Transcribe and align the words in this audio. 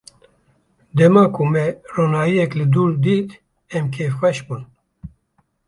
Dema 0.97 1.23
ku 1.35 1.41
me 1.51 1.63
ronahiyek 1.95 2.51
li 2.59 2.65
dûr 2.73 2.91
dît, 3.03 3.29
em 3.75 3.85
kêfxweş 3.93 4.37
bûn. 4.47 4.63